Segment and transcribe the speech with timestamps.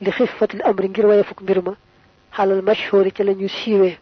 [0.00, 1.72] li xifatil amri ngir waye fuk mbir ma.
[2.36, 3.98] Xalal mashhuri ci lañu siiwee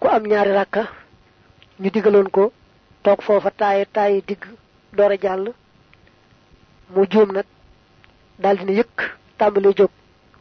[0.00, 0.82] ku am ñaari rakka
[1.80, 2.52] ñu digaloon ko
[3.02, 4.42] toog foofa taaye taaye digg
[4.92, 5.52] door jàll.
[6.94, 7.46] Mu juum nag
[8.38, 8.98] daal dina yëkk
[9.38, 9.90] tàmbali jóg.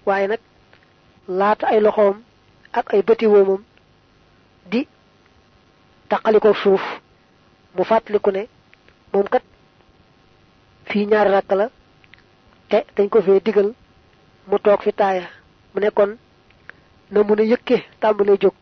[0.06, 0.40] Waaye nag
[1.28, 2.18] laata ay loxoom
[2.74, 3.64] ak ay bëti woomam
[4.72, 4.88] di
[6.10, 6.82] taqaliko suuf
[7.76, 8.48] mu fàttaliku ne
[9.14, 9.44] moom kat
[10.90, 11.70] fii ñaari rakk la
[12.70, 13.74] te dañ ko fee digal
[14.52, 15.24] mu toog fi taaya.
[15.74, 16.12] Mu nekkoon
[17.12, 18.54] na mun a yëkke tàmbalee jóg.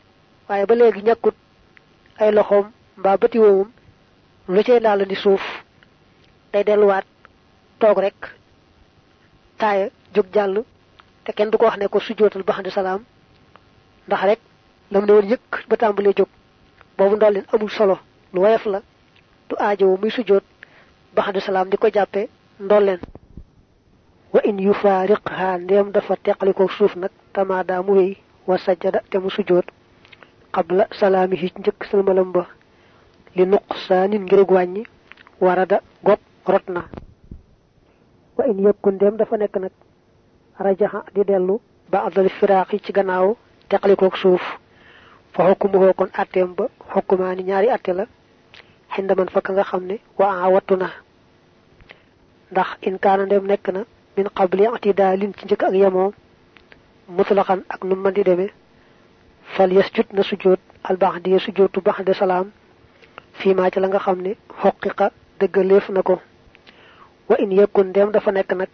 [0.48, 1.36] Waaye ba léegi ñàkkut
[2.20, 2.66] ay loxoom
[2.98, 3.72] mbaa bëti woomam
[4.48, 5.42] lu cay laal di suuf
[6.54, 7.06] day delluwaat
[7.80, 8.20] toog rek
[9.58, 10.64] taaya jóg jàll
[11.24, 13.04] te kenn du ko wax ne ko sujjootal ba xandi salaam
[14.08, 14.40] ndax rek
[14.92, 16.28] lam ne woon yëkk ba tàmbalee jóg.
[16.98, 18.00] Boobu ndolleen amul solo
[18.34, 18.82] lu woyof la
[19.50, 20.44] du aajowo muy sujjoot
[21.16, 22.28] ba xandi salaam di ko jàppe
[22.60, 23.00] ndolleen
[24.34, 28.12] wa in yufaariqha ndéem dafa teqaliko suuf nag tamaada mu wéy
[28.48, 29.66] wa sajjada te mu sujjoot
[30.56, 32.44] qabla salaamihi njëkk salmalam ba
[33.36, 34.84] li nuqsaanin ngirug wàññi
[35.42, 36.20] warada gog
[36.52, 36.82] rot na
[38.38, 39.72] wa in yëkkun ndéem dafa nekk nag
[40.60, 41.56] rajaxa di dellu
[41.92, 43.36] ba adal firaaqi ci gannaaw
[44.22, 44.42] suuf
[45.34, 48.06] fa xukumuhoo kon atteem ba xukumaani ñaari atte la
[49.34, 50.90] fa nga xam ne wa a wattu na
[52.52, 53.82] ndax in kaana ndéem nekk na
[54.20, 56.12] min qabli atidaalin ci njëkk ak yemoo
[57.18, 58.52] mutlaqan ak nu man di demee
[59.56, 62.48] fal yasjud na sujjoot albaxdiya sujjootu baxde salaam
[63.40, 64.32] fii maa ci la nga xam ne
[64.62, 65.08] xoqiqa
[65.40, 65.86] dëggaleef
[67.30, 68.70] wa in yëkkun ndéem dafa nekk nag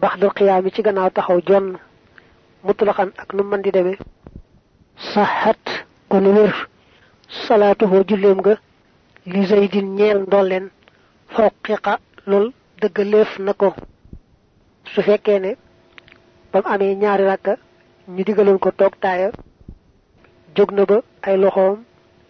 [0.00, 1.68] baxdul xiyaam yi ci gannaaw taxaw jonn
[2.66, 3.98] mutlaqan ak nu man di demee
[5.12, 5.64] saxat
[6.10, 6.54] kon wér
[7.46, 8.54] salaatuhoo julleem nga
[9.26, 10.66] li zaydin ñeel ndolleen
[11.34, 11.92] xoqiqa
[12.30, 12.46] lool
[12.80, 13.74] dëggaleef na ko.
[14.92, 15.52] Su fekkee ne
[16.52, 17.52] ba mu amee ñaari rakka
[18.08, 19.30] ñu digaloon ko toog taaya
[20.56, 21.84] jóg na ba ay loxoom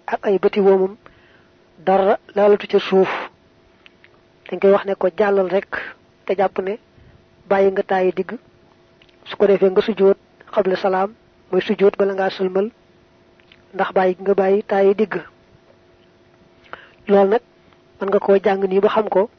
[0.06, 0.96] ak ay bëti woomam
[1.86, 3.08] dara laalatu ca suuf.
[4.50, 5.70] Dañ koy wax ne ko jàllal rek
[6.26, 6.78] te jàpp ne
[7.48, 8.30] bàyyi nga taayi digg.
[9.24, 10.18] Su ko defee nga sujjóot
[10.52, 11.14] xable salaam
[11.50, 12.70] mooy sujjóot bala ngaa sëlmal
[13.74, 15.14] ndax bàyyi nga bàyyi taayi digg.
[17.08, 17.42] Loolu nag
[18.00, 19.30] mën nga koo jàng nii ba xam ko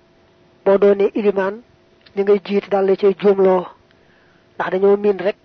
[0.65, 1.55] boo doonee ilimaan
[2.15, 3.65] li ngay jiit daal la cay juumloo.
[4.55, 5.37] Ndax dañoo miin rek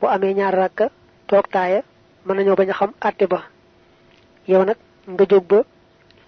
[0.00, 0.86] bu amee ñaar rakka
[1.28, 1.80] toog taaya
[2.26, 2.90] mën nañoo bañ xam
[3.32, 3.40] ba.
[4.48, 4.76] Yow nag
[5.12, 5.58] nga jóg ba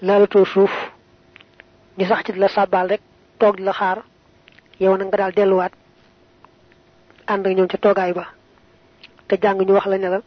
[0.07, 0.73] laalatoo suuf
[1.99, 3.01] ñu sax ci di la sàbbaal rek
[3.39, 3.99] toog di la xaar.
[4.81, 5.73] Yow nag nga daal delluwaat
[7.27, 8.25] ànd ak ñoom ca toogaay ba.
[9.29, 10.21] Te jàng ñu wax la ne la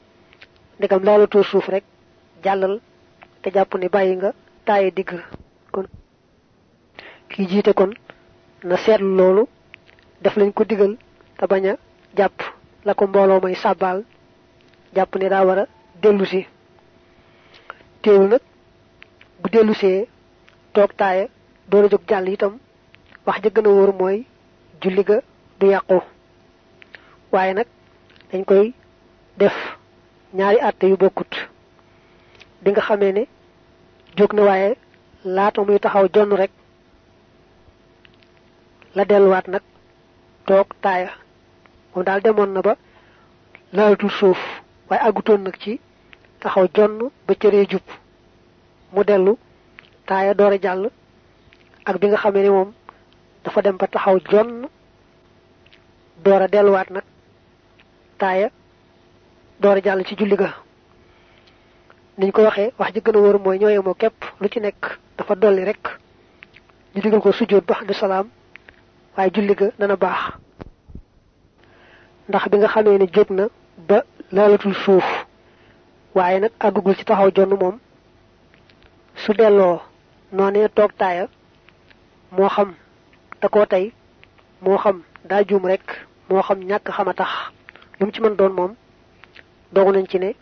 [0.79, 1.84] ndegam laalatoo suuf rek
[2.44, 2.79] jàllal
[3.41, 4.31] te jàpp ne bàyyi nga
[4.66, 5.11] taaye digg
[7.30, 7.91] kii jiite kon
[8.63, 9.44] na seetlu loolu
[10.22, 10.94] def lañ ko digal
[11.38, 11.74] te bañ a
[12.18, 12.38] jàpp
[12.86, 14.03] la ko mbooloo may sàbbaal
[14.96, 15.66] jàpp ne daa war a
[16.02, 16.46] dellu si.
[18.02, 18.41] Teewul nag
[19.41, 20.08] bu dellusee
[20.74, 21.25] toog taaya
[21.69, 22.53] doon a jóg jàll itam
[23.25, 24.25] wax ja gën a wóor mooy
[24.81, 25.18] julli ga
[25.59, 26.00] du yàqu.
[27.31, 27.68] Waaye nag
[28.31, 28.74] dañ koy
[29.38, 29.56] def
[30.34, 31.34] ñaari àtte yu bokkut.
[32.62, 33.24] Bi nga xamee ne
[34.18, 34.75] jóg na waaye
[35.24, 36.52] laata muy taxaw jonn rek
[38.95, 39.61] la delluwaat nag
[40.45, 41.11] toog taaya.
[41.94, 42.75] Moom daal demoon na ba
[43.73, 44.39] laalatul suuf
[44.89, 45.79] waaye àggutoon nag ci
[46.39, 47.81] taxaw jonn ba cëree jub.
[48.94, 49.38] Mu dellu
[50.05, 50.89] taaya door a jàll
[51.85, 52.73] ak bi nga xamee ne moom
[53.44, 54.67] dafa dem ba taxaw jonn
[56.23, 57.03] door a delluwaat nag
[58.17, 58.50] taaya
[59.59, 60.53] door a jàll ci julli ga.
[62.17, 65.00] Niñ ko waxee wax ji gën a wóor mooy ñooye moo képp lu ci nekk
[65.17, 66.00] dafa dolli rek
[66.95, 68.29] ñu digal ko sujjóot ba xam salaam
[69.18, 70.22] waaye julli ga dana baax.
[72.30, 73.46] Ndax bi nga xamee ne jóg na
[73.88, 73.98] ba
[74.31, 75.06] laalatul suuf
[76.16, 77.80] waaye nag àggugul ci taxaw jonn moom.
[79.16, 79.81] Su delloo
[80.31, 81.28] noonee toog taaya
[82.31, 82.74] moo xam
[83.42, 83.94] da koo tey
[84.62, 85.85] moo xam daa juum rek
[86.29, 87.32] moo xam ñàkk xam a tax.
[88.00, 88.76] Lu ci mën doon moom
[89.73, 90.35] dogu nañ ci ne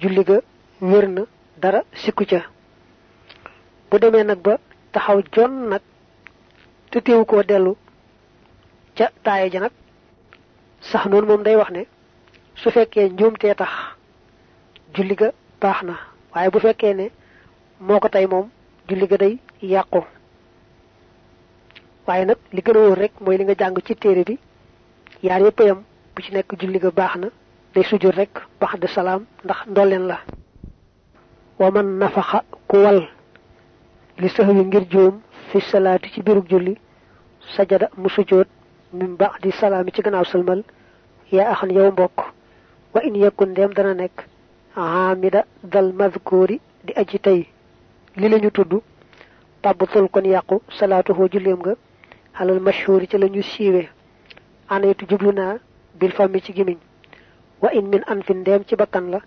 [0.00, 0.38] julli ga
[0.80, 1.22] wér na
[1.62, 2.40] dara sikku ca.
[3.90, 4.58] Bu demee nag ba
[4.92, 5.80] taxaw jonn nag
[6.90, 7.74] te teewu koo dellu
[8.96, 9.72] ca taaya ja nag
[10.80, 11.82] sax noonu moom day wax ne
[12.60, 13.72] su fekkee njuumtee tax
[14.94, 15.28] julli ga
[15.60, 15.94] baax na
[16.34, 17.06] waaye bu fekkee ne
[17.80, 18.46] moo ko tey moom
[18.88, 20.00] julli ga day yàqu.
[22.06, 24.38] Waaye nag li gën a wóor rek mooy li nga jàng ci téere bi
[25.22, 25.82] yaar yëpp yam
[26.14, 27.28] bu ci nekk julli ga baax na
[27.74, 30.18] day sujjóot rek bax de salaam ndax ndolleen la.
[31.58, 33.00] Wa man nafaxa ku wal
[34.18, 34.28] li
[34.64, 36.74] ngir juum fi salaati ci julli
[37.56, 38.08] sajada mu
[38.92, 40.62] min ba'di salaami ci gannaaw salmal
[41.32, 42.18] yaa axan yow mbokk
[42.94, 44.24] wa in yakun dem dana nekk
[44.74, 45.92] hamida dal
[46.84, 47.46] di aji tey.
[48.16, 48.80] Li lañu tudd
[49.62, 51.74] tabbatul kon yàqu salaatuhu julleem nga
[52.34, 53.88] alal mashhuri ci lañu siiwe.
[54.68, 55.06] Anaytu
[55.98, 56.78] bil fami ci gimiñ
[57.62, 59.20] wa in min anfin dem ci bakkan la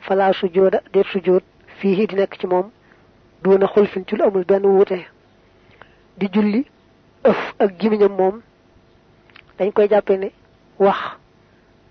[0.00, 1.42] fala sujooda déet sujood
[1.78, 2.70] fii di nekk ci moom
[3.42, 3.66] duuna
[4.06, 4.44] ci amul
[6.18, 6.64] di julli
[7.58, 8.12] ak gimiñam
[9.60, 10.28] dañ koy jàppe ne
[10.78, 10.98] wax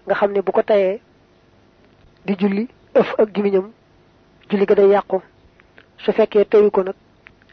[0.06, 1.00] nga xam ne bu ko tayee
[2.25, 3.71] di julli ëf ak gimiñam
[4.50, 5.21] julli ga day yàqu
[6.04, 6.95] su fekkee teyu ko nag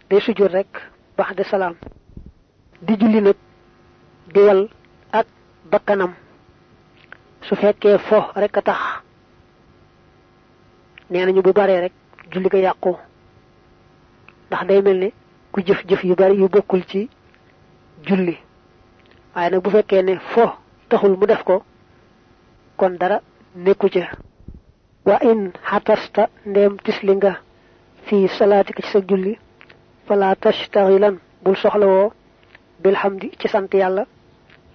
[0.09, 0.69] day sujjoot rek
[1.19, 1.75] bax de salaam
[2.83, 3.37] di julli nag
[4.33, 4.69] di wal
[5.13, 5.27] ak
[5.71, 6.15] bakkanam
[7.43, 8.81] su fekkee fo rek a tax
[11.11, 11.93] nee nañu bu baree rek
[12.33, 12.97] julli ga yàqu
[14.49, 15.13] ndax day mel ne
[15.53, 17.09] ku jëf-jëf yu bari yu bokkul ci
[18.07, 18.37] julli
[19.37, 20.45] waaye nag bu fekkee ne fo
[20.89, 21.57] taxul mu def ko
[22.79, 23.21] kon dara
[23.65, 24.05] nekku ca.
[25.07, 27.33] Wa in xatasta ndem tisli nga
[28.07, 29.33] fi salaatika ci sa julli
[30.07, 32.13] fala tashtaxilan bul soxlawoo
[32.83, 34.05] bilhamdi ci sant yàlla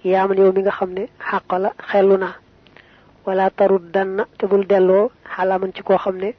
[0.04, 2.28] yaaman yow mi nga xam ne xàq la xellu na
[3.26, 6.30] wala tarut danna te bul delloo xalaaman ci koo xam ne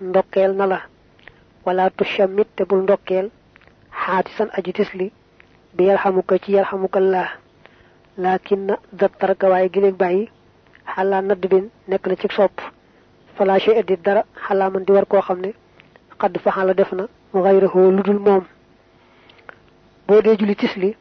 [0.00, 0.78] ndokkeel na la.
[1.64, 1.90] Wala
[2.56, 3.26] te bul ndokkeel
[4.02, 4.72] xaatisan aji
[5.76, 7.28] bi yarxamuka ci yarxamukallah
[8.18, 10.28] lakin na dattaraka waaye gileeg bàyyi
[10.94, 12.60] xalaa nadd bin nekk na ci sopp.
[13.36, 15.52] Fala shay di dara xalaa man di war koo xam ne
[16.20, 18.44] xadd faxala def na xayrahu lu dul moom.
[20.06, 20.96] Boo dee julli tisli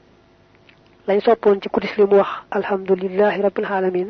[1.07, 4.09] lañ soppoon ci ku tisli mu wax alhamdulillahi rabbil alamin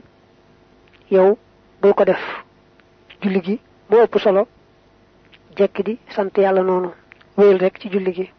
[1.11, 1.37] yow
[1.81, 2.21] bul ko def.
[3.21, 3.59] Julli gi
[3.89, 4.47] moo ëpp solo
[5.57, 6.89] jekk di sant yàlla noonu
[7.37, 8.31] wéyal rek ci julli gi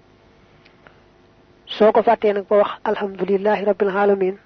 [1.67, 4.37] soo ko nag ba wax alhamdulillahi rabbil alamin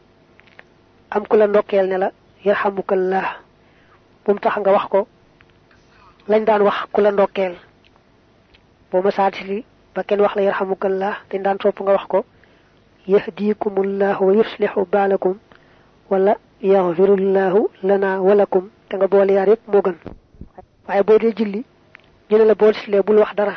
[1.11, 2.11] am ku la ndokkeel ne la
[2.45, 3.27] yarhamukallah
[4.25, 5.07] bu mu tax nga wax ko
[6.29, 7.55] lañ daan wax ku la ndokkeel
[8.91, 9.65] boo ma saati li
[9.95, 12.25] ba kenn wax la yarhamukallah dañ daan sopp nga wax ko
[13.07, 15.39] yahdikumullahu wa yuslihu baalakum
[16.11, 19.97] wala yaghfirullahu lana walakum te nga boole yaar yépp moo gën
[20.89, 21.65] waaye boo dee julli
[22.31, 23.55] ñu ne la boo tislee bul wax dara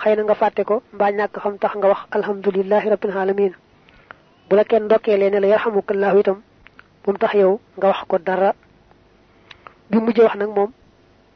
[0.00, 3.52] xëy na nga fàtte ko mbaa ñàkk xam tax nga wax alhamdulillahi rabbil alamin.
[4.48, 6.40] Bu la kenn ndokkeelee ne la yarhamukallahu itam
[7.04, 8.54] bu mu tax yow nga wax ko dara.
[9.90, 10.72] Bi mujjee wax nag moom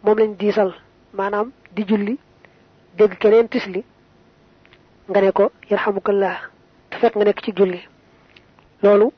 [0.05, 0.75] moom lañ diisal
[1.13, 2.19] maanaam di julli
[2.97, 3.85] dégg keneen tisli
[5.09, 6.37] nga ne ko yarhamukallah.
[6.91, 7.81] Te fekk nga nekk ci julli.
[8.83, 9.13] Loolu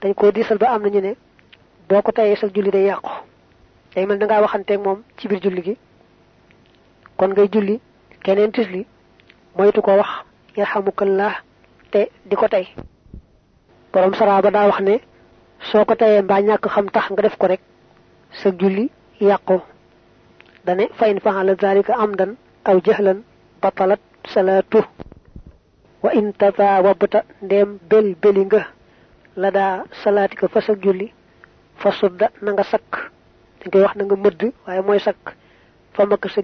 [0.00, 1.16] dañ koo diisal ba am nañu ne
[1.88, 3.10] boo ko tayee sa julli day yàqu.
[3.94, 5.76] Day mel da ngaa waxanteeg moom ci biir julli gi.
[7.16, 7.80] Kon ngay julli
[8.24, 8.86] keneen tisli
[9.56, 10.10] moytu ko wax
[10.56, 11.34] yarhamukallah
[11.90, 12.66] te di ko tey.
[13.92, 15.00] Borom saraaba daa wax ne
[15.70, 17.60] soo ko tayee mbaa ñàkk xam tax nga def ko rek
[18.40, 18.90] sa julli
[19.20, 19.60] yàqu.
[20.64, 21.54] Dane fa in faala
[22.04, 23.22] amdan aw jahlan
[23.62, 24.00] batalat
[24.32, 24.82] salaatu.
[26.02, 28.62] Wa in tata wabta ndem bel beli nga
[29.36, 31.12] la daa salaatika fa sa julli
[31.76, 32.92] fa sudda na nga sakk.
[33.60, 35.24] Dañ wax na nga mëdd waaye mooy sakk.
[35.94, 36.42] Fa makk sa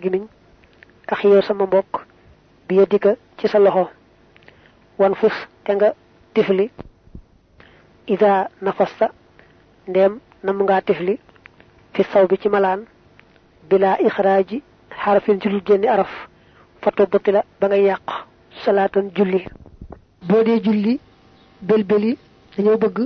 [1.12, 1.93] ax yow sama mbokk
[2.69, 3.85] bi yadika ci sa loxo.
[4.99, 5.32] Wan fus
[5.64, 5.88] te nga
[6.35, 6.70] tifli.
[8.06, 9.06] Ida nafasta
[9.89, 10.13] ndem
[10.44, 11.15] nam ngaa tifli
[11.94, 12.81] fi saw bi ci malaan
[13.69, 14.63] bila ixraaji
[15.03, 16.13] xarafin ci lu génni araf
[16.82, 18.06] fato bëtti la ba nga yàq
[18.65, 19.41] salaatan julli.
[20.29, 21.01] Boo dee julli
[21.60, 22.19] belbeli
[22.56, 22.98] dañoo bëgg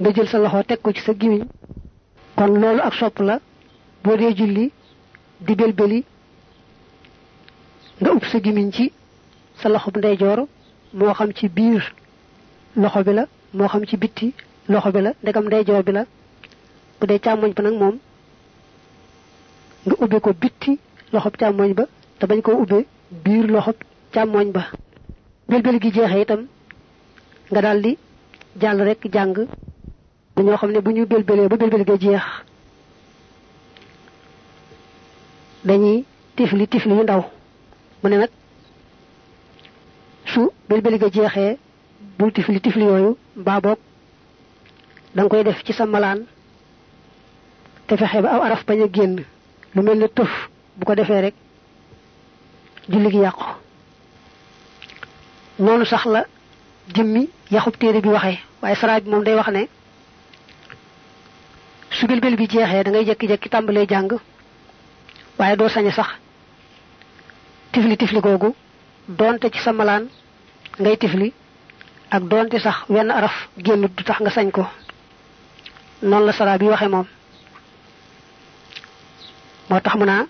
[0.00, 1.44] nga jël sa loxo teg ko ci sa gimiñ.
[2.36, 3.38] Kon loolu ak sopp la.
[4.04, 4.72] Boo dee julli
[5.40, 6.04] di belbeli
[8.00, 8.92] nga ub sa gimiñ ci
[9.60, 10.46] sa loxo bu ndeyjoor
[10.94, 11.82] moo xam ci biir
[12.76, 14.32] loxo bi la moo xam ci bitti
[14.68, 16.04] loxo bi la ndegam ndeyjoor bi la.
[17.00, 17.96] Bu dee càmmoñ ba nag moom
[19.86, 20.78] nga ubbe ko bitti
[21.12, 21.84] loxob càmmoñ ba
[22.18, 22.86] te bañ koo ubbe
[23.24, 23.76] biir loxob
[24.12, 24.66] càmmoñ ba.
[25.48, 26.46] Belbel gi jeexee itam
[27.50, 27.96] nga daldi
[28.60, 29.46] jàll rek jàng
[30.36, 32.22] dañoo xam ne bu ñu belbelee ba belbel ga jeex
[35.64, 36.04] dañuy
[36.36, 37.22] tifli tifli yu ndaw
[38.02, 38.30] mu ne nag
[40.32, 41.58] su belbel ga jeexee
[42.18, 43.78] bul tifli tifli yooyu mbaa boog
[45.14, 46.20] da koy def ci sa malaan
[47.86, 49.24] te fexe ba aw araf bañ a génn
[49.74, 50.30] lu mel ne tëf
[50.76, 51.34] bu ko defee rek
[52.88, 53.44] julli gi yàqu.
[55.58, 56.24] Noonu sax la
[56.94, 59.68] jëmmi yaxub téere bi waxee waaye saraaj bi moom day wax ne
[61.90, 64.12] su belbel bi jeexee da ngay jekki-jekki tàmbalee jàng
[65.38, 66.08] waaye doo sañe sax
[67.72, 68.54] tifli tifli googu
[69.08, 70.04] doonte ci sa malaan
[70.80, 71.32] ngay tifli
[72.10, 74.66] ak doonte sax wenn araf génn du tax nga sañ ko
[76.02, 77.06] noonu la sara bi waxe moom
[79.70, 80.24] moo tax mu naa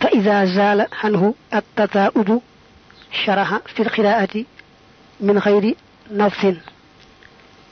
[0.00, 2.42] fa ida zaala anhu ak tataudu
[3.10, 4.46] sharaha fi lqiraati
[5.20, 5.76] min xayri
[6.10, 6.56] nafsin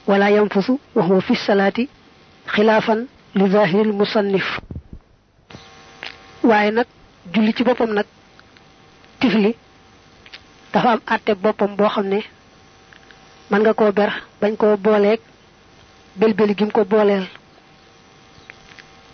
[0.06, 1.88] huwa fi salaati
[2.54, 3.00] xilaafan
[3.34, 4.46] li zahiril musannif
[6.42, 6.86] waaye nag
[7.32, 8.06] julli ci boppam nag
[9.20, 9.56] tifli
[10.72, 12.20] dafa am àtte boppam boo xam ne
[13.50, 15.20] nga koo ber bañ koo booleeg
[16.16, 17.24] belbeli gi mu ko booleel.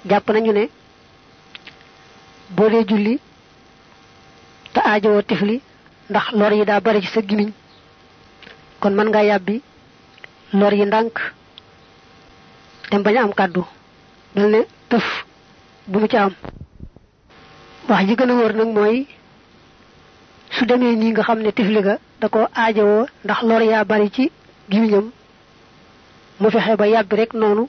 [0.09, 0.65] Jàpp nañu ne
[2.57, 3.15] boo dee julli
[4.85, 5.61] aajowoo tifli
[6.11, 7.51] ndax lor yi daa bari ci sa gimiñ.
[8.81, 9.63] Kon mën nga yàbbi
[10.53, 11.15] lor yi ndànk
[12.91, 13.63] dem bañ am kàddu.
[14.35, 14.61] Mel ne
[15.87, 16.33] bu mu ci am
[17.91, 19.07] wax ji gën a wóor nag mooy
[20.55, 24.25] su demee nii nga xam tifli ga da ko aajowoo ndax lor yaa bari ci
[24.71, 25.07] gimiñam
[26.41, 27.65] mu fexe ba yàbbi rek noonu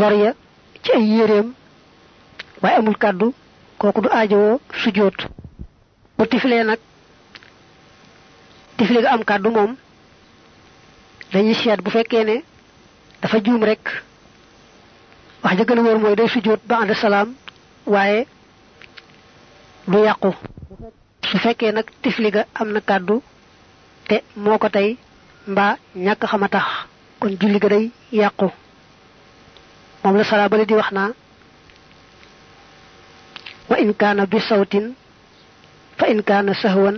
[0.00, 0.30] lor ya
[0.82, 3.34] ci ay amul kàddu
[3.78, 5.18] kooku du aajowoo sujjóot.
[6.18, 6.78] Bu tiflee nag
[8.76, 9.76] tifli ga am kàddu moom
[11.32, 12.36] dañuy seet bu fekkee ne
[13.22, 13.84] dafa juum rek.
[15.42, 17.34] Wax ja gën wóor mooy day sujjóot ba ànd salaam
[17.86, 18.26] waaye
[19.88, 20.30] du yàqu
[21.30, 23.22] su fekkee nag tifli ga am na kàddu
[24.08, 24.96] te moo ko tey
[25.46, 26.66] mbaa ñàkk xam a tax
[27.20, 28.48] kon julli ga day yàqu
[30.02, 31.10] moom la sara bale di wax naa
[33.70, 34.94] wa in kaana bi sawtin
[35.98, 36.96] fa in kaana sahwan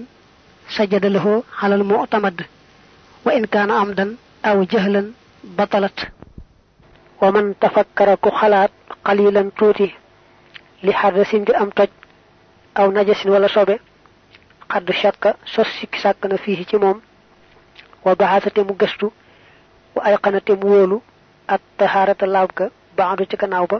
[0.76, 2.38] sajada lahu xalal mu'tamad
[3.24, 4.10] wa in kaana amdan
[4.42, 5.06] aw jahlan
[5.56, 5.98] batalat
[7.20, 8.72] wa man tafakkara ku xalaat
[9.06, 9.88] qalilan tuuti
[10.82, 11.90] li xardasin ngir am toj
[12.78, 13.76] aw najasin wala sobe
[14.72, 16.98] xadd shakka sos sikki sàkk na fii ci moom
[18.04, 19.06] wa baxaasate mu gëstu
[19.94, 21.02] wa ayqanate mu wóolu
[21.54, 22.66] ak taxaarata laab ga
[22.96, 23.78] baadu ci gannaaw ba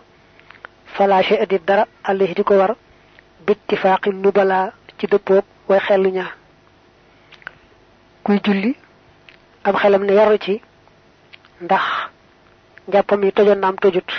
[0.95, 2.73] falaché adi dara àllahi di ko war
[3.47, 6.25] bittifaaqi nubala ci dëppoog way xellu ña
[8.25, 8.73] kuy julli
[9.64, 10.61] am xelam ne yaru ci
[11.64, 11.85] ndax
[12.88, 14.11] njàppam yi tojoon tojut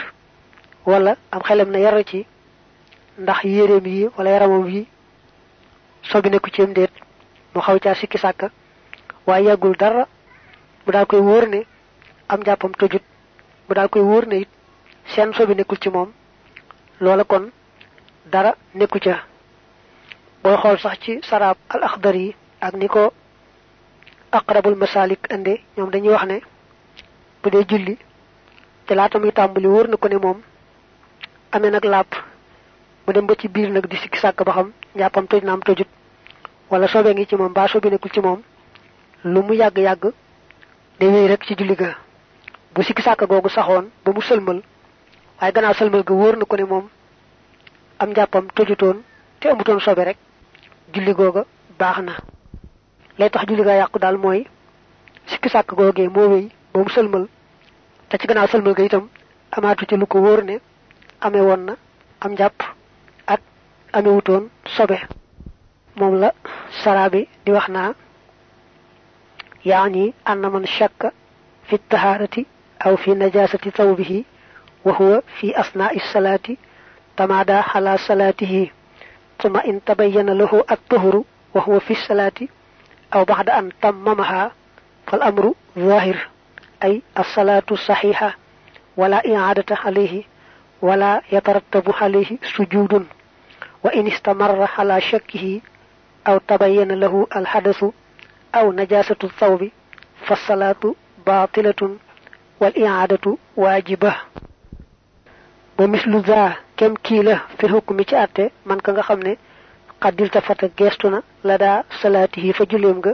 [0.85, 2.25] wala am xelam ne yaru ci
[3.19, 4.87] ndax yéreem yi wala yaramam yi
[6.09, 6.91] sobi nekku ci déet
[7.53, 8.47] mu xaw caa sikki sàkka
[9.27, 10.07] waaye yàggul dara
[10.85, 11.59] mu daal koy wóor ne
[12.29, 13.03] am njàppam tojut
[13.67, 14.49] mu daal koy wóor ne it
[15.13, 16.11] seen sobi nekkul ci moom
[16.99, 17.51] loola kon
[18.31, 19.23] dara nekku ca.
[20.43, 23.11] Booy xool sax ci saraab al axdar yi ak ni ko
[24.31, 26.37] aqrabul masalik inde ñoom dañuy wax ne
[27.43, 27.97] bu dee julli
[28.85, 30.39] te laata muy tàmbali wóor na ko ne moom
[31.51, 32.28] amee nag làpp
[33.09, 35.61] mu dem ba ci biir nag di sikki sàkk ba xam njàppam toj na am
[35.65, 35.87] tojut.
[36.69, 38.41] wala sobe ngi ci moom mbaa sobe nekkul ci moom
[39.23, 40.13] lu mu yàgg-yàgg
[40.99, 41.95] day wéy rek ci julli ga.
[42.75, 44.61] bu sikki sàkk googu saxoon ba mu sëlmal
[45.41, 46.89] waaye gannaaw sëlmal ga wóor na ko ne moom
[47.97, 49.01] am njàppam tojutoon
[49.39, 50.17] te amutoon sobe rek
[50.93, 51.45] julli googa
[51.79, 52.13] baax na.
[53.17, 54.45] lay tax julli ga yàqu daal mooy
[55.25, 57.25] sikki sàkk googee moo wéy ba mu sëlmal.
[58.09, 59.09] te ci gannaaw sëlmal ga itam
[59.51, 60.59] amaatu ci lu ko wóor ne
[61.21, 61.75] amee woon na
[62.21, 62.77] am njàpp
[63.93, 64.97] amewutoon sobe
[65.99, 66.29] moom la
[66.83, 67.93] sara bi di wax naa
[69.65, 71.11] yaani anna man shakka
[71.67, 72.45] fi taharati
[72.85, 74.25] aw fi najasati thawbihi
[74.85, 76.57] wa huwa fi asna'i salati
[77.15, 78.71] tamada ala salatihi
[79.37, 82.49] thumma in tabayyana lahu at-tuhru wa huwa fi salati
[83.11, 84.51] aw ba'da an tammamaha
[85.07, 86.17] fal amru zahir
[86.81, 88.29] ay as-salatu sahiha
[88.97, 90.25] wala i'adata alayhi
[90.81, 93.05] wala yatarattabu alayhi sujudun
[93.83, 95.61] wa in istamarra ala shakkihi
[96.25, 97.93] aw tabayyana lahu al-hadathu
[98.53, 99.71] aw najasatu thawbi
[100.27, 100.95] fa salaatu
[101.25, 101.99] baatilatun
[102.59, 104.11] wal i'aadatu waajiba
[105.77, 109.37] ba mislu za kem kii la fi hukmi ci àtte man ka nga xam ne
[110.01, 113.13] xaddil tafata geestu na la daa salaatihi fa julleem nga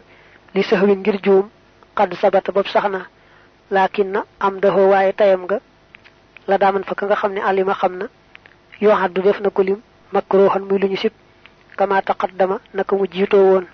[0.56, 1.50] li saxwin ngir juum
[1.98, 2.86] xadd sabata bopp sax
[10.10, 11.14] ko makruhan muy lu ñu sib
[11.78, 13.66] kama taqaddama naka mu jiitoo woon.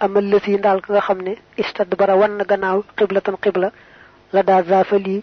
[0.00, 3.68] Amal lësi ndaal ka nga xam ne istadbara wan na gannaaw xiblatan xibla
[4.32, 5.22] la daa zaafal yi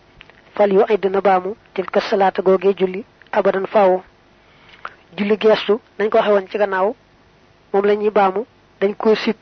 [0.56, 0.84] fal yu
[1.24, 4.02] baamu tilka salaata googee julli abadan faaw.
[5.18, 6.96] Julli geestu nañ ko waxe woon ci gannaaw
[7.74, 8.46] moom la ñuy baamu
[8.82, 9.36] dañ koo sib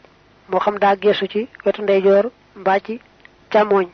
[0.49, 2.99] moo xam daa geestu ci wetu ndeyjoor mbaa ci
[3.51, 3.87] càmmooñ.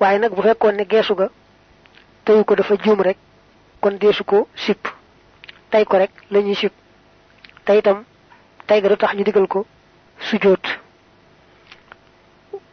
[0.00, 1.28] Waaye nag bu fekkoon ne geesu ga
[2.24, 3.16] teyu ko dafa juum rek
[3.80, 4.78] kon deesu ko sib
[5.70, 6.72] tey ko rek la ñuy sib.
[7.78, 8.04] Itam
[8.66, 9.66] tey ga du tax ñu digal ko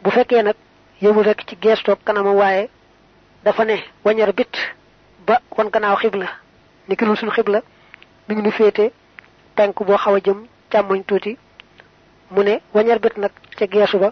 [0.04, 0.56] bu fekkee nag
[1.02, 2.70] yëmul rek ci geestoog kanamam waaye
[3.44, 4.54] dafa ne wañar bit
[5.28, 6.28] ba wan gannaaw xibla.
[6.88, 7.62] Ni ki suñu xibla
[8.28, 8.92] mi ngi nu féete
[9.56, 11.38] penk boo xaw a jëm càmmoñ tuuti.
[12.32, 14.12] Mu ne wañar bit nag ca geesu ba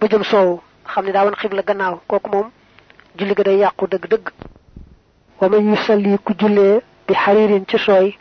[0.00, 2.00] ba jëm soowu xam ne daa wan xibla gannaaw.
[2.06, 2.50] Kooku moom
[3.16, 4.28] julli ga day yàqu dëgg-dëgg.
[5.40, 8.16] Wa man yusalli ku jullee bi xaririn ci sooy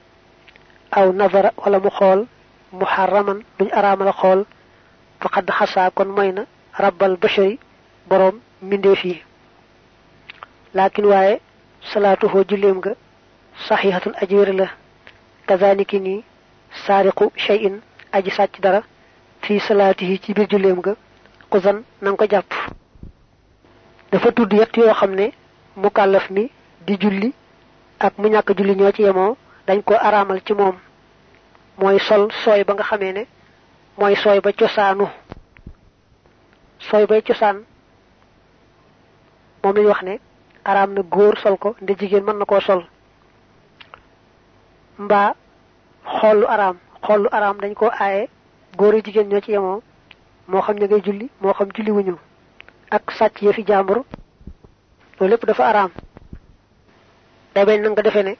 [0.91, 2.25] aw nazara wala mu xool
[2.71, 4.45] muharraman duñ araamal xool
[5.21, 6.43] faqad xasaa kon mooy na
[6.83, 7.59] rabbal bashari
[8.09, 9.15] boroom mbindeef yi
[10.73, 11.39] laakin waaye
[11.93, 12.91] salaatuhoo julleem ga
[13.67, 14.67] saxiixatun aji wér la
[15.47, 16.23] kazaniki nii
[16.85, 17.75] saariqu shay'in
[18.11, 18.81] aji sàcc dara
[19.41, 20.93] fi salaatihi ci biir julleem ga
[21.51, 22.51] xuzan nanga ko jàpp
[24.11, 25.31] dafa tudd yett yoo xam ne
[25.75, 26.49] mukallaf mi
[26.85, 27.33] di julli
[28.05, 30.75] ak mu ñàkk julli ñoo ci yemoo dañ ko araamal ci moom.
[31.79, 33.23] Mooy sol sooy ba nga xamee ne
[33.97, 35.07] mooy sooy ba cosaanu.
[36.79, 37.57] Sooy bay cosaan
[39.63, 40.19] moom lañu wax ne
[40.65, 42.81] araam na góor sol ko nde jigéen mën na koo sol.
[44.99, 45.33] Mbaa
[46.19, 48.29] xool araam xool araam dañ koo aaye
[48.77, 49.81] góor ak jigéen ñoo ci yemoo
[50.47, 52.15] moo xam ña ngay julli moo xam julli wuñu.
[52.91, 55.91] Ak sàcc ya fi loolu lépp dafa araam
[57.55, 58.33] day bañ nga defee ne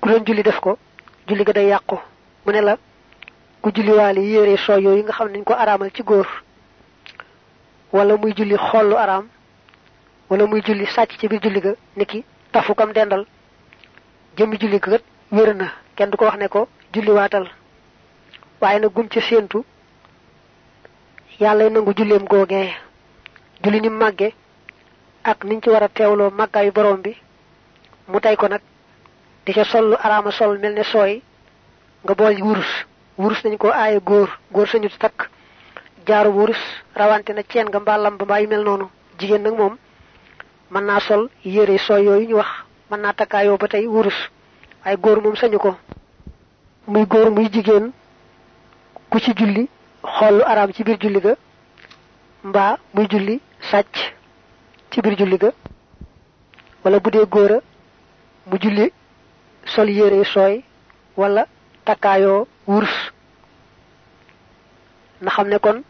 [0.00, 0.78] ku doon julli def ko
[1.26, 1.96] julli ga day yàqu.
[2.46, 2.76] Mu ne la
[3.62, 6.26] ku julliwaale yére soo yooyu nga xam nañ ko araamal ci góor
[7.92, 9.26] wala muy julli xollu araam
[10.30, 13.26] wala muy julli sàcc ci biir julli ga niki tafu kam dendal
[14.36, 15.66] jëmmi julli ga kat wér na.
[15.96, 17.46] Kenn du ko wax ne ko julli waatal.
[18.60, 19.64] Waaye nag gum ca séentu
[21.40, 22.24] yàlla nangu julleem
[23.62, 23.90] julli ni
[25.24, 26.30] ak niñ ci war a teewloo
[26.74, 27.14] borom bi
[28.10, 28.60] mu tey ko nag
[29.46, 31.22] di ca sol lu sol mel ne sooy
[32.04, 32.70] nga bool wurus.
[33.18, 34.28] Wurus nañ ko aaye góor.
[34.52, 35.28] Góor sañu takk.
[36.06, 36.60] Jaaru wurus
[36.94, 38.86] rawante na ceen nga mbaalam ba mbaa yu mel noonu.
[39.18, 39.76] Jigéen nag moom
[40.70, 42.48] mën naa sol yére sooy yooyu ñu wax.
[42.90, 44.18] Mën naa takkaayoo ba tey wurus.
[44.84, 45.76] Waaye góor moom sañu ko.
[46.86, 47.92] Muy góor muy jigéen
[49.10, 49.68] ku ci julli
[50.02, 51.34] xool lu ci biir julli ga
[52.44, 53.40] mbaa muy julli
[54.90, 55.50] ci julli ga
[56.84, 56.98] wala
[58.46, 58.92] mu julli
[59.74, 60.62] sol yére sooy
[61.16, 61.46] wala
[61.84, 62.96] takkaayoo wurus.
[65.20, 65.82] Na xam ne kon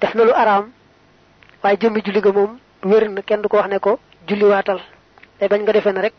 [0.00, 0.70] def na lu araam
[1.62, 4.80] waaye jëmmi julli ga moom wér na kenn du ko wax ne ko julliwaatal
[5.40, 6.14] day bañ nga defee ne rek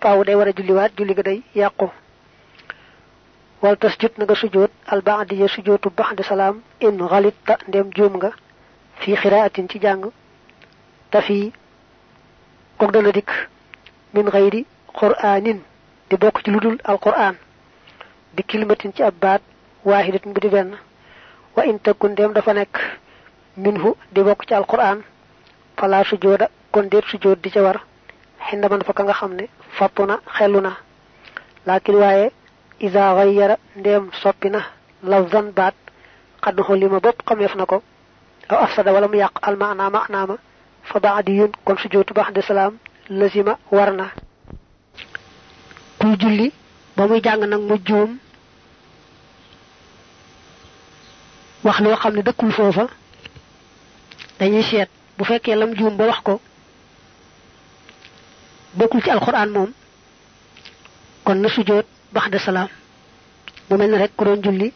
[0.00, 1.88] faaw day war a julliwaat julli ga day yàqu.
[3.62, 8.30] Wal tasjud na nga sujjóot albaadiya sujjóotu baxde salaam in xalitta ndem juum nga
[9.00, 10.10] fii xiraatin ci jàng
[11.10, 11.52] te fii
[12.78, 13.30] kook dana dikk
[14.16, 14.66] min xayri
[14.98, 15.60] quraanin
[16.10, 17.34] di bokk ci lu dul alquraan
[18.34, 19.40] bi kilimatin ci ab baat
[19.84, 20.76] waahidatin bu di benn
[21.56, 22.76] wa in takun ndem dafa nekk
[23.56, 25.02] minhu di bokk ci alquraan
[25.76, 27.78] fala sujjóoda kon déet sujjóot di ca war
[28.50, 29.48] xindaman fa ka nga xam ne
[29.78, 30.72] fapp na xellu na
[31.66, 32.30] laakin waaye
[32.80, 34.60] isa xayyara ndéem soppi na
[35.02, 35.74] lafzan baat
[36.44, 37.82] xadd xolima bopp xameef na ko
[38.48, 40.36] aw afsada wala mu yàq almaana maanaama
[40.84, 42.78] fa baadiyun kon sujjóotu baxde salaam
[43.10, 44.10] lazima war na.
[45.98, 46.52] Kuy julli
[46.96, 48.18] ba muy jàng nag mu juum.
[51.64, 52.86] Wax loo xam ne dëkkul foofa.
[54.38, 54.88] Dañuy seet
[55.18, 56.40] bu fekkee lam juum ba wax ko
[58.74, 59.72] bokkul ci alxuraan moom
[61.24, 62.68] kon na sujjóot baxda salaam.
[63.70, 64.72] Mu mel ne rek ku doon julli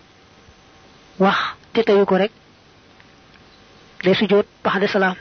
[1.19, 1.37] wax
[1.73, 2.33] te teyu ko rek
[4.03, 5.17] day sujjóot baxda salaam.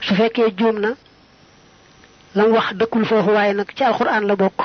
[0.00, 0.94] Su fekkee juum na
[2.34, 4.60] lam wax dëkkul foofu waaye nag ci alxuraan la bokk.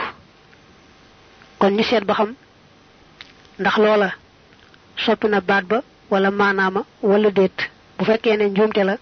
[1.59, 2.33] kon ñu seet ba xam
[3.59, 4.09] ndax loola
[5.03, 7.57] soppi na baat ba wala maanaama wala déet.
[7.97, 8.97] bu fekkee ne la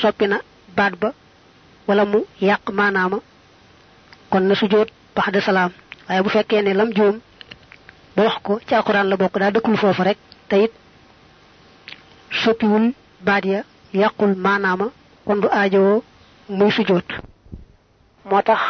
[0.00, 0.38] soppi na
[0.76, 1.12] baat ba
[1.88, 2.18] wala mu
[4.30, 4.88] kon na sujjóot
[5.40, 5.72] salaam.
[6.08, 6.28] Waaye bu
[6.62, 7.20] ne lam juum
[8.16, 10.18] ba wax ko ci alxuraan la bokk daa dëkkul foofu rek.
[10.48, 10.72] Te it
[12.42, 13.62] soppiwul baat ya
[15.26, 16.02] kon du aajowoo
[16.48, 16.70] muy
[18.30, 18.60] moo tax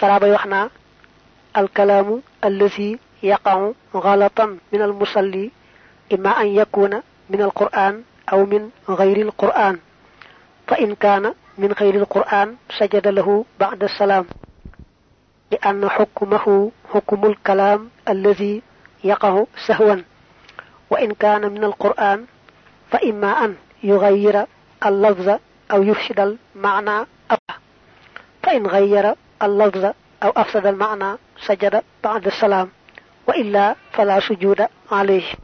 [0.00, 0.66] saraaba yi wax naa
[1.58, 2.14] alkalaamu
[2.46, 2.98] allazi
[3.30, 3.68] yaqamu
[4.04, 5.44] galatan min almusalli
[6.14, 6.98] imma an yakuna
[7.30, 7.94] min alquran
[8.32, 9.76] aw min gayri alquran
[10.66, 14.26] fa in kaana min gayri alquran sajada lahu ba'da salaam
[15.50, 18.62] li anna xukmahu xukmul kalaam allazi
[19.10, 20.00] yaqahu sahwan
[20.90, 22.26] wa in kaana min alquran
[22.90, 23.52] fa imma an
[23.82, 24.42] yugayira
[24.80, 25.34] allafza
[25.68, 25.80] aw
[28.54, 32.68] yufsida almaana fa in gayara allafza aw afsada almaana sajada ba'da salaam
[33.26, 35.36] wa illa fala sujuda alayhi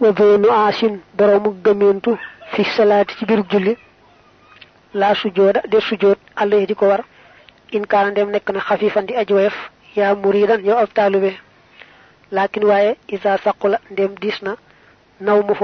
[0.00, 2.18] wa donu asin boroomu gëmentu
[2.52, 3.76] fi salaati ci birug julli
[4.94, 7.04] la sujooda de sujood allah di ko war
[7.72, 9.54] in kaana dem nekk na xafifan di ajweef
[9.96, 11.36] yaa muridan yow ab taalube
[12.30, 14.56] lakin waaye isa saqula ndem diis na
[15.20, 15.54] naw mu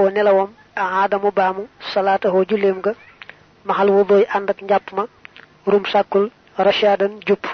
[5.65, 7.45] rum sàkkul rashadan jup.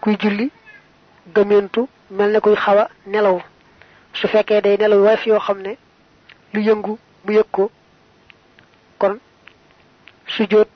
[0.00, 0.50] Kuy julli
[1.34, 3.38] gëmentu mel ne kuy xawa nelaw.
[4.14, 5.58] Su fekkee day nelaw woyof yoo xam
[6.52, 7.70] lu yëngu mu yëg ko.
[8.98, 9.18] Kon
[10.26, 10.68] sujjóot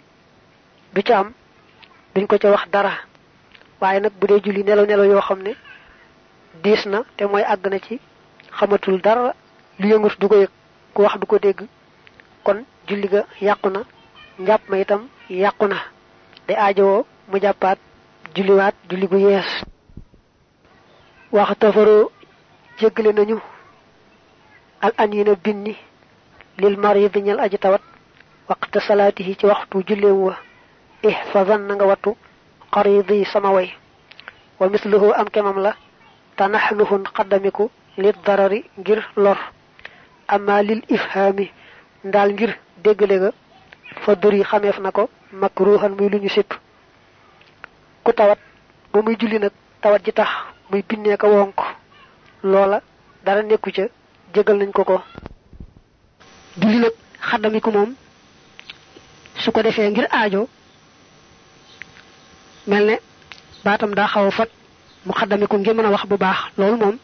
[0.94, 1.32] du ca am
[2.14, 2.92] duñ ko ca wax dara.
[3.80, 5.52] Waaye nag bu dee julli nelaw nelaw yoo xam ne
[6.62, 8.00] diis na te mooy àgg na ci
[8.58, 9.34] xamatul dara
[9.78, 10.50] lu yëngut du ko yëg
[10.94, 11.60] ku wax du ko dégg.
[12.44, 13.80] Kon julli ga yàqu na
[14.38, 15.66] njàpp ma itam yàqu
[16.50, 17.78] day aajowoo mu jàppaat
[18.34, 19.50] julliwaat julli gu yees.
[21.32, 21.50] Wax
[22.80, 23.36] jéggale nañu
[24.84, 25.74] al anina binni
[26.58, 27.82] lil marid ñal aji tawat
[28.48, 30.34] waqta salaatihi ci waxtu julleem wa
[31.08, 32.16] ihfazan na nga wattu
[32.74, 33.68] qaridi sama way.
[34.58, 35.72] Wa misluhu am kemam la
[36.36, 37.70] tanaxnuhun xaddamiku
[38.02, 39.38] lit darari ngir lor.
[40.34, 41.46] Amma lil ifhami
[42.04, 42.52] ndaal ngir
[42.84, 43.30] déggale ga
[44.02, 46.52] fa duri xameef ko makruhan muy lu ñu sipp
[48.04, 48.38] ku tawat
[48.92, 50.28] ba muy julli nag tawat ji tax
[50.70, 51.58] muy binnee ko wonk.
[52.42, 52.80] Loola
[53.24, 53.82] dara nekku ca
[54.34, 55.02] jégal nañ ko ko.
[56.60, 57.94] Julli nag xaddamiku moom.
[59.38, 60.48] Su ko defee ngir aajo
[62.66, 62.96] mel ne
[63.64, 64.48] baatam daa xaw fat
[65.06, 66.38] mu xaddamiku ngir mën a wax bu baax.
[66.58, 66.96] Loolu moom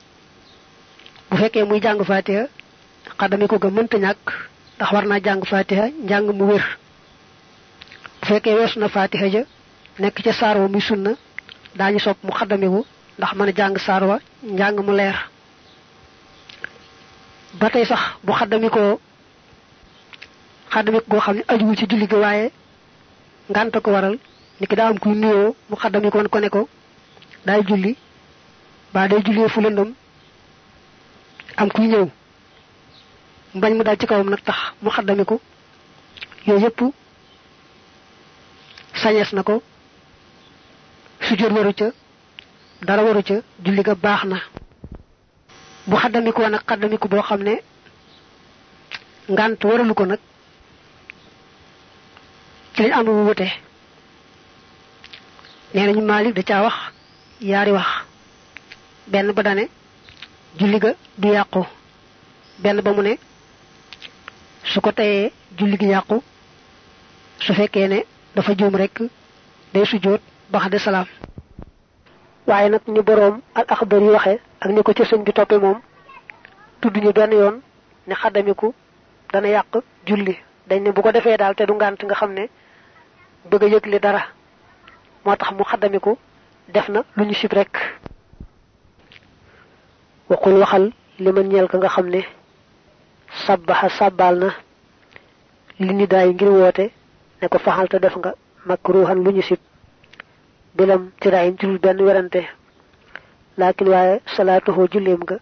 [1.30, 2.46] bu fekkee muy jàng fatiha
[3.18, 4.18] xaddamiku ga mënta ndax
[5.48, 6.64] fatiha njàng mu wér
[8.26, 9.42] bu fekkee weesu na fatiha ja
[9.98, 11.10] nekk ca saar wa muy sunna
[11.78, 12.84] daañu sopp mu xaddamiku
[13.18, 15.16] ndax mën a jàng saar wa njàng mu leer.
[17.60, 18.98] Ba tey sax bu xaddamikoo
[20.72, 22.50] xaddamiku goo xam ne ajuwul ci julli gi waaye
[23.50, 24.18] ngànta ko waral
[24.60, 26.68] ni ki daa am kuy nuyoo mu xaddamiko woon ko ne ko
[27.46, 27.96] daay julli
[28.92, 29.90] ba day jullee fu lëndëm
[31.56, 32.08] am kuy ñëw.
[33.54, 34.90] Mbañ mu dal ci kawam nag tax mu
[36.46, 36.80] yëpp
[39.06, 39.62] sañees na ko
[41.26, 41.86] sujjóot waru ca
[42.86, 44.36] dara waru ca julli ga baax na.
[45.86, 47.54] Bu xaddamiku woon nag xaddamiku boo xam ne
[49.32, 50.18] ngànt waralu ko nag
[52.74, 53.46] ci lañ am bu wute.
[55.74, 56.76] Nee nañu Maalik da caa wax
[57.40, 57.86] yaari wax.
[59.06, 59.64] Benn ba dane
[60.58, 61.62] julli ga du yàqu.
[62.62, 63.18] Benn ba mu ne
[64.64, 66.22] su ko teyee julli gi yàqu.
[67.44, 67.98] Su fekkee ne
[68.36, 69.00] dafa juum rek
[69.72, 70.20] day sujjóot
[70.52, 71.06] bax salaam.
[72.46, 75.56] Waaye nag ni boroom al axbar yi waxe ak ni ko ci sëñ bi toppe
[75.58, 75.80] moom
[76.80, 77.60] tudd ñu benn yoon
[78.06, 78.74] ne xaddamiku
[79.32, 79.72] dana yàq
[80.06, 80.36] julli.
[80.68, 82.48] Dañ ne bu ko defee daal te du ngànt nga xam ne
[83.50, 84.22] bëgg a yëgle dara
[85.24, 86.18] moo tax mu xaddamiku
[86.68, 87.72] def na lu ñu sib rek.
[90.28, 92.20] Waxul waxal li ma ñeel ka nga xam ne
[93.46, 94.48] sabbaxa sàbbaal na
[95.78, 96.90] li ni daay ngir woote
[97.42, 98.34] ne ko faxal te def nga
[98.66, 99.58] makruhan lu ñu sib
[100.76, 102.42] bilam tiraayin ci benn werante.
[103.58, 105.36] Laakin waaye salaatuhoo julleem nga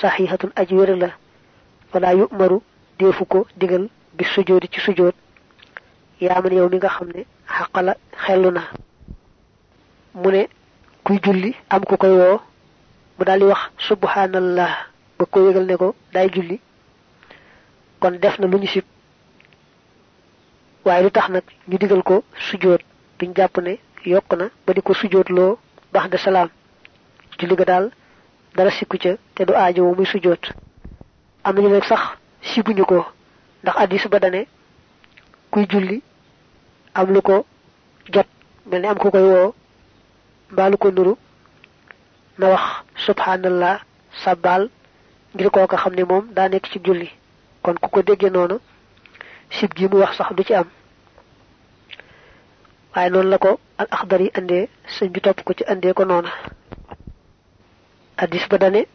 [0.00, 1.08] saxiixatun aj wér la.
[1.92, 2.58] Wala yu'maru
[2.98, 5.14] deefu ko digal bi sujoodi ci sujood.
[6.20, 7.08] Yaa man yow mi nga xam
[11.04, 12.14] kuy julli am koy
[13.50, 14.72] wax subhanallah
[15.18, 16.60] ba ko yëgal ne ko day julli.
[18.00, 18.66] Kon def na lu ñu
[20.86, 22.80] waaye lu tax nag ñu digal ko sujood
[23.18, 23.72] duñ jàpp ne
[24.04, 25.58] yokk na ba di ko sujood loo
[25.92, 26.48] bax de salaam.
[27.38, 27.90] Julli ga daal
[28.54, 30.42] dara sikku ca te du aajo muy sujood.
[31.44, 32.00] Am nañu nag sax
[32.42, 33.04] sibuñu ko
[33.62, 34.46] ndax addis ba dane
[35.50, 36.02] kuy julli
[36.94, 37.44] am lu ko
[38.12, 38.26] jot
[38.66, 39.54] mel ni am ku koy woo
[40.52, 41.14] mbaa lu ko nuru
[42.38, 42.62] na wax
[43.06, 43.80] subhanallah
[44.24, 44.68] sabbal
[45.34, 47.10] ngir kooka xam ne moom daa nekk ci julli.
[47.62, 48.58] Kon ku ko déggee noonu
[49.50, 50.66] sib gi mu wax sax du ci am.
[52.94, 56.04] Waaye noonu la ko al axdar yi andee sëñ bi topp ko ci andee ko
[56.04, 56.30] noona.
[58.22, 58.86] Addis ba dane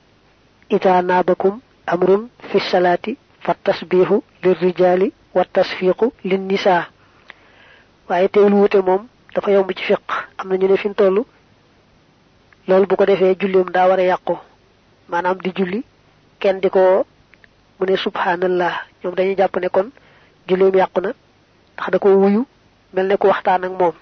[0.70, 1.60] ida naabakum
[1.94, 6.84] amrun fi salaati fa tasbiixu lir rijaali wa tasfiiqu lin nisaa
[8.10, 10.08] waaye teewul wute moom dafa yomb ci fiq.
[10.38, 11.24] Am na ñu ne fi mu toll
[12.68, 13.36] loolu bu ko defee
[13.74, 14.36] daa war a yàqu.
[15.10, 15.84] Maanaam di julli
[16.40, 17.06] kenn di ko
[17.80, 19.90] mu ne subhanallah ñoom dañuy jàpp ne kon
[20.48, 21.12] julleem yàqu na
[21.92, 22.46] da ko wuyu
[22.94, 23.96] mel ne ku waxtaan ak moom.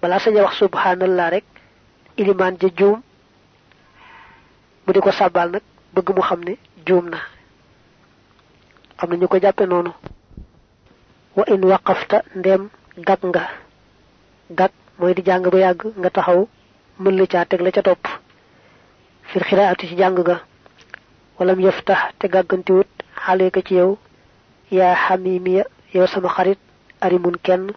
[0.00, 1.44] Balaa sañ a wax subhanallah rek
[2.16, 3.02] ilimaan ja juum
[4.84, 5.62] mu di ko sàbbaal nag
[5.94, 6.54] bëgg mu xam ne
[6.86, 7.18] juum na.
[8.98, 9.92] Am ñu ko jappé nonu
[11.36, 12.68] wa in waqafta ndem
[13.06, 13.42] gag nga.
[14.50, 16.48] Gag moy di jang ba yag nga taxaw
[17.00, 17.24] mën la
[17.64, 18.02] la ca top
[19.28, 20.40] fil khiraati ci jang ga.
[21.38, 22.90] Walam yaftah te gaganti wut
[23.24, 23.98] xale ka ci yow
[24.70, 26.58] ya hamimiya yow sama xarit
[27.00, 27.72] arimun kenn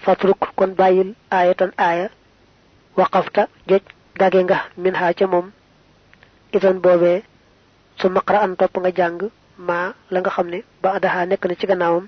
[0.00, 2.08] fatruk kon bayil ayatan aya
[2.96, 3.82] waqafta joj
[4.18, 5.52] dage nga min ha ca mom
[6.52, 7.22] idan bobé
[7.98, 9.20] su maqra an top nga jang
[9.58, 12.06] ma la nga xamne ba adaha nek na ci gannaawam.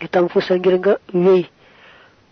[0.00, 0.94] Li tam fu sa ngir nga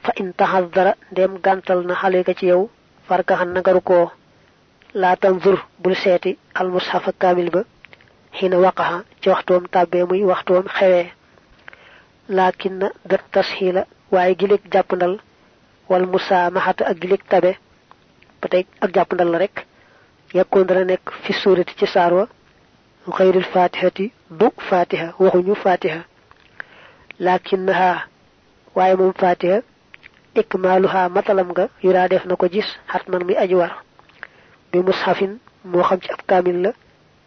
[0.07, 2.71] fa in tahaddara dem gantal na xale ka ci yow
[3.09, 4.13] farka han nga ruko
[4.95, 7.63] la tanzur bul seeti al mushaf kamil ba
[8.65, 11.03] waqaha ci waxtoom tabbe muy waxtoom xewé
[12.29, 15.19] lakin dat tashila waye gilik jappandal
[15.89, 17.53] wal musamahata ak gilik tabe
[18.41, 19.67] patay ak jappandal la rek
[20.33, 22.29] yakko dara nek fi surati ci sarwa
[23.17, 26.01] ghayril fatihati du fatiha waxuñu fatiha
[27.19, 28.07] lakinnaha
[28.77, 29.59] waye mum fatiha
[30.35, 33.83] ikmaluha matalam nga yura def nako gis hatman mi aji war.
[34.71, 35.33] Bi mushafin
[35.65, 36.71] mo xam ci ab kamil la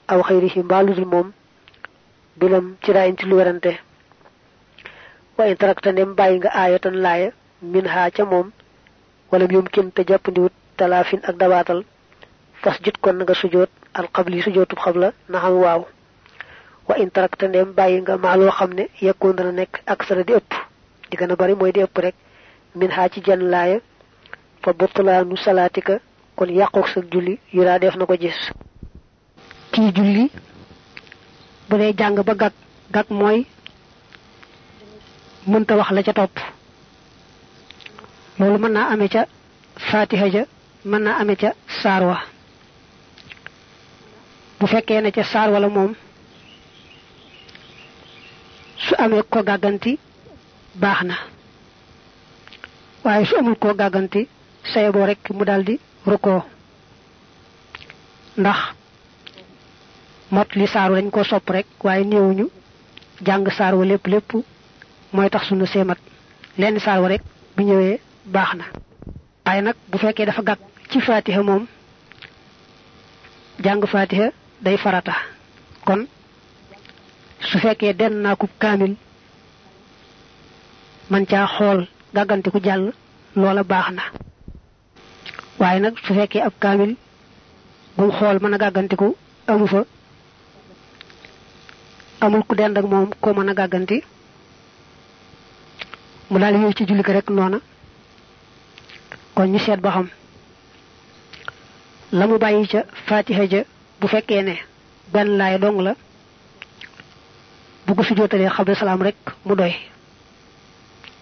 [0.07, 1.33] aw khayrihi mbalul mom
[2.39, 3.71] bilam ci rayin ci lu werante
[5.38, 8.52] wa in tarakta bayyi nga ayatan laaya min ha ca mom
[9.32, 11.84] wala yumkin te jappandi wut talafin ak dabatal
[12.62, 15.82] fasjud kon nga sujud al qabli sujudu qabla na xam waaw.
[16.88, 17.47] Wa in tarakta
[17.78, 20.52] bayyi nga ma lo xamne yakun dana aksara di ëpp
[21.10, 22.15] di gëna bari moy di ëpp rek
[22.75, 23.80] min ha ci jan laaya
[24.62, 25.99] fa butlanu salatika
[26.36, 28.39] kon yaqok sa julli yura def nako gis.
[29.71, 30.32] Ki julli
[31.69, 32.53] bu dee jàng ba gag
[32.93, 33.45] gag mooy
[35.47, 36.36] mënta wax la ca topp.
[38.39, 39.25] Loolu mën naa amee ca
[39.91, 40.43] fatiha ja
[40.86, 41.49] mën naa amee ca
[41.82, 42.17] saar wa.
[44.60, 45.93] Bu fekkee ne ca saar wala moom
[48.77, 49.99] su amee ko gàgganti
[50.82, 51.15] baax na.
[53.03, 54.27] Waaye su amul ko gàgganti
[54.73, 56.41] sayaboo rek mu daldi rukkoo.
[58.38, 58.58] Ndax
[60.31, 62.47] mot li saaru dañ ko sopp rek waaye néewuñu.
[63.25, 64.31] Jàng saar wa lépp lépp
[65.31, 65.97] tax sunu seemat.
[66.57, 67.21] Lenn saar wa rek
[67.55, 68.63] bu ñëwee baax na.
[69.45, 71.65] Waaye nag bu fekkee dafa gàgg ci fatiha moom
[73.63, 74.29] jàng fatiha
[74.61, 75.13] day farata.
[75.85, 76.07] Kon
[77.41, 78.95] su fekkee den naa kub kaamil
[81.09, 82.93] man caa xool gàggante ku jàll
[83.35, 84.03] loola baax na.
[85.59, 86.95] Waaye nag su fekkee ab kaamil
[87.97, 89.15] bu xool mën a gàggantiku
[89.47, 89.83] amu fa
[92.21, 94.03] amul ku dend ak moom ko mën a gàgganti
[96.29, 97.60] mu daal yow ci julli ko rek noona
[99.36, 100.08] kon ñu seet ba xam
[102.12, 103.62] la mu bàyyi ca fatiha ja
[103.99, 104.55] bu fekkee ne
[105.13, 105.95] benn laay dong la
[107.86, 109.73] bu ko sujootalee xabla salaam rek mu doy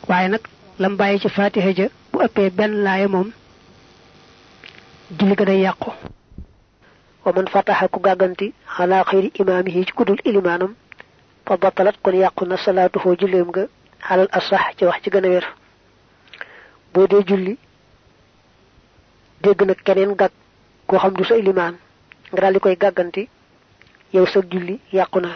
[0.07, 0.41] waaye nag
[0.79, 3.31] lam bàyyi ca fatiha ja bu ëppee benn laay moom
[5.19, 5.91] julli ko day yàqu
[7.25, 9.85] wa man fataha ku gàgganti ala xayri imaamihi
[11.47, 13.63] fa batalat kon yàqu na salaatuhoo julleem nga
[14.07, 15.45] xalal asax ci wax ci gën a wér.
[16.93, 17.53] Boo julli
[19.43, 20.33] dégg nag keneen gàgg
[20.87, 21.75] koo xam du sa ilimaan
[22.31, 23.23] nga daal di gàgganti
[24.13, 24.75] yow sa julli
[25.21, 25.29] na.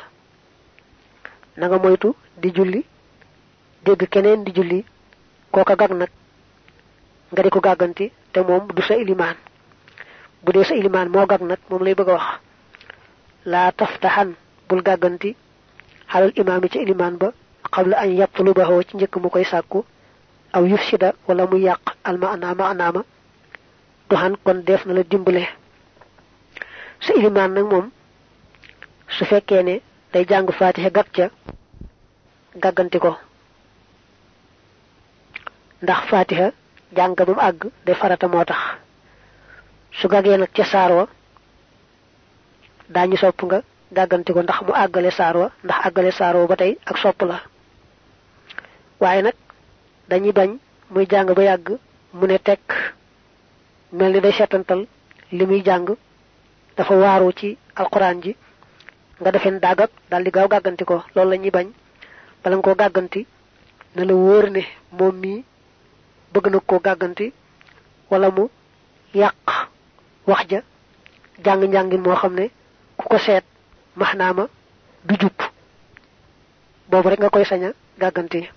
[1.58, 2.10] Na nga moytu
[2.41, 2.82] di julli
[3.86, 4.80] dégg keneen di julli
[5.52, 6.12] kooka gàgg nag
[7.32, 7.60] nga di ko
[8.34, 9.38] te moom du sa ilimaan.
[10.43, 12.28] Bu sa ilimaan moo gàgg nag moom lay bëgg a wax
[13.52, 14.30] laa taftaxan
[14.67, 15.36] bul gàgganti
[16.12, 17.32] xalal imaam ci ilimaan ba
[17.74, 19.80] qabla an yatlubahu ci njëkk mu koy sàkku
[20.56, 23.02] aw yufsida wala mu yàq al maana maanaama
[24.10, 25.43] doxan kon def na la dimbale.
[27.00, 27.88] Sa ilimaan nag moom
[29.15, 29.76] su fekkee ne
[30.13, 31.26] day jàng fatiha gag ca
[32.63, 33.12] gàgganti ko.
[35.82, 36.47] Ndax fatiha
[36.95, 38.60] jàng ba mu àgg day farata moo tax.
[39.97, 41.08] Su nag ca saar wa
[42.89, 43.62] daañu sopp nga
[43.95, 47.21] gàgganti ko ndax mu àggale saar wa ndax àggale saar wa ba tey ak sopp
[47.30, 47.38] la.
[49.01, 49.36] Waaye nag
[50.10, 50.49] dañuy bañ
[50.91, 51.67] muy jàng ba yàgg
[52.13, 52.67] mu ne tekk
[53.91, 54.86] mel ni day setantal
[55.32, 55.88] li jàng
[56.77, 58.36] dafa waaru ci alquran ji
[59.19, 61.67] nga defeen dàggak daal di gaaw gàgganti ko loolu la bañ.
[62.43, 63.21] Bala nga koo gàgganti
[63.95, 64.62] na la wóor ne
[64.97, 65.39] moom mii
[66.34, 67.27] bëgg na koo gàgganti
[68.10, 68.43] wala mu
[69.21, 69.47] yàq
[70.30, 70.60] wax ja
[71.45, 72.45] jàng njàngin moo xam ne
[72.97, 73.45] ku ko seet
[73.95, 74.47] maxnaama
[75.06, 75.38] du jub.
[76.89, 78.49] Boobu rek nga koy saña gàgganti.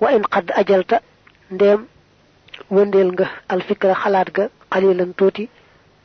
[0.00, 1.00] Wa in qad ajalta
[1.50, 1.80] ndéem
[2.70, 5.48] wëndeel nga alfikra xalaat ga xalilan tuuti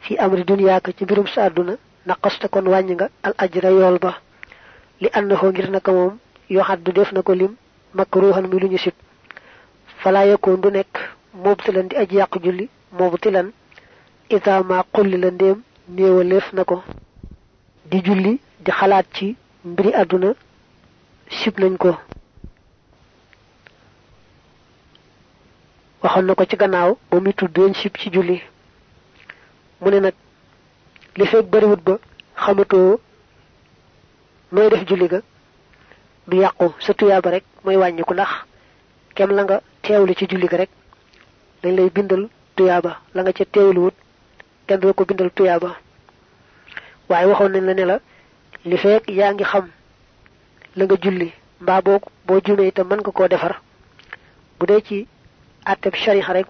[0.03, 1.73] fi amri duniyaaka ci mbirum sa àdduna
[2.05, 4.11] naqasta kon wàññi nga al ajra yool ba.
[5.01, 6.17] Li annahu ngir naka moom
[6.49, 7.55] yoo xaddu def na ko lim
[7.93, 8.93] makruhan mi lu ñu sib.
[10.01, 10.93] Fala yakun du nekk
[11.33, 13.51] mubtilan di aji yàq julli mubtilan
[14.29, 15.61] ida ma qulli la ndéem
[15.95, 16.83] néewaleef na ko.
[17.89, 20.29] Di julli di xalaat ci mbiri àdduna
[21.29, 21.91] sib nañ ko.
[26.03, 28.41] Waxoon na ko ci gannaaw ba muy tudd leen sib ci julli.
[29.81, 30.13] Mu ne nag
[31.17, 31.97] li fekk bariwut ba
[32.35, 32.99] xamatoo
[34.51, 35.19] nooy def julli ga.
[36.27, 38.29] Du yàqu sa tuyaaba rek mooy wàññiku ndax
[39.15, 40.69] kem la nga teewlu ci julli ga rek
[41.61, 42.99] dañ lay bindal tuyaaba.
[43.13, 43.93] La nga ca teewluwut
[44.71, 45.75] kenn doo ko bindal tuyaaba.
[47.09, 47.97] Waaye waxoon nañ la ne la
[48.69, 49.65] li fekk yaa ngi xam
[50.77, 51.29] la nga julli
[51.61, 53.53] mbaa boog boo jumee itam mën nga koo defar.
[54.57, 55.07] Bu ci
[55.71, 56.47] atteb shariha rek